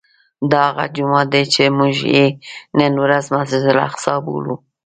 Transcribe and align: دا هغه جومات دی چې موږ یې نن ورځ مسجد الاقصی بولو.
دا 0.51 0.61
هغه 0.69 0.85
جومات 0.95 1.27
دی 1.33 1.43
چې 1.53 1.63
موږ 1.77 1.95
یې 2.15 2.25
نن 2.79 2.93
ورځ 3.03 3.25
مسجد 3.35 3.63
الاقصی 3.73 4.15
بولو. 4.25 4.55